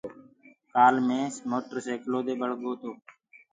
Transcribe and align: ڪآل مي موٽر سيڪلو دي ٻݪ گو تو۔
ڪآل 0.73 0.95
مي 1.07 1.19
موٽر 1.49 1.77
سيڪلو 1.87 2.19
دي 2.27 2.33
ٻݪ 2.39 2.51
گو 2.61 2.71
تو۔ 2.81 2.91